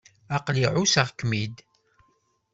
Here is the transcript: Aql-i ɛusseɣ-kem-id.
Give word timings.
Aql-i 0.37 0.65
ɛusseɣ-kem-id. 0.73 1.55